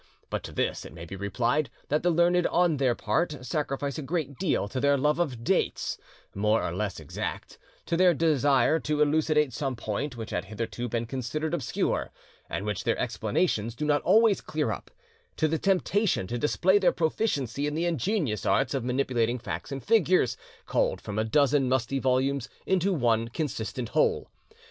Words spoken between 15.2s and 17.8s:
to the temptation to display their proficiency in